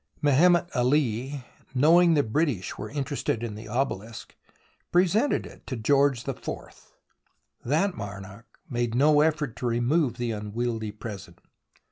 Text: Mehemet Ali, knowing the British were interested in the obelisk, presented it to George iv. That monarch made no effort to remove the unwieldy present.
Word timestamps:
Mehemet 0.19 0.67
Ali, 0.73 1.45
knowing 1.75 2.15
the 2.15 2.23
British 2.23 2.75
were 2.75 2.89
interested 2.89 3.43
in 3.43 3.53
the 3.53 3.67
obelisk, 3.67 4.35
presented 4.91 5.45
it 5.45 5.67
to 5.67 5.75
George 5.75 6.27
iv. 6.27 6.41
That 7.63 7.95
monarch 7.95 8.47
made 8.67 8.95
no 8.95 9.21
effort 9.21 9.55
to 9.57 9.67
remove 9.67 10.15
the 10.15 10.31
unwieldy 10.31 10.89
present. 10.91 11.39